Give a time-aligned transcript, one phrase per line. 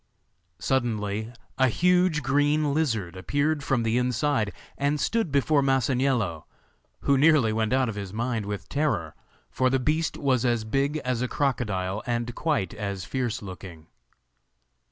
[0.57, 6.45] Suddenly a huge green lizard appeared from the inside and stood before Masaniello,
[7.01, 9.13] who nearly went out of his mind with terror,
[9.51, 13.89] for the beast was as big as a crocodile and quite as fierce looking.